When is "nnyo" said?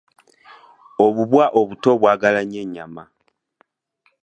2.43-2.59